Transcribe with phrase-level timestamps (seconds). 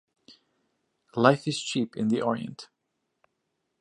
[1.15, 2.69] Life is cheap in the Orient.